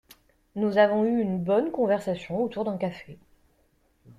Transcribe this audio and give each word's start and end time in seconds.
Nous 0.55 0.79
avons 0.79 1.05
eu 1.05 1.21
une 1.21 1.43
bonne 1.43 1.69
conversation 1.71 2.41
autour 2.41 2.63
d'un 2.63 2.75
café. 2.75 3.19